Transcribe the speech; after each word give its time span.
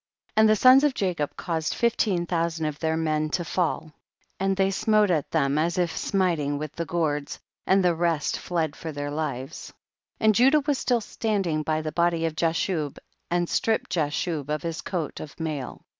And 0.35 0.49
the 0.49 0.55
sons 0.55 0.83
of 0.83 0.95
Jacob 0.95 1.37
caused 1.37 1.75
fifteen 1.75 2.25
thousand 2.25 2.65
of 2.65 2.79
their 2.79 2.97
men 2.97 3.29
to 3.37 3.45
fall, 3.45 3.93
and 4.39 4.57
they 4.57 4.71
smote 4.71 5.11
them 5.29 5.59
as 5.59 5.77
if 5.77 5.95
smiting 5.95 6.53
at 6.53 6.53
112 6.53 6.75
THE 6.75 6.77
BOOK 6.77 6.89
OF 6.89 6.89
JASHER. 6.89 6.97
gourds, 7.27 7.39
and 7.67 7.85
the 7.85 7.93
rest 7.93 8.39
fled 8.39 8.75
for 8.75 8.91
their 8.91 9.11
hves. 9.11 9.67
43. 10.17 10.25
And 10.25 10.33
Judah 10.35 10.61
was 10.61 10.79
still 10.79 11.01
standing 11.01 11.61
by 11.61 11.83
the 11.83 11.91
body 11.91 12.25
of 12.25 12.35
Jashub, 12.35 12.97
and 13.29 13.47
stripped 13.47 13.91
Jashub 13.91 14.49
of 14.49 14.63
his 14.63 14.81
coat 14.81 15.19
of 15.19 15.39
mail. 15.39 15.85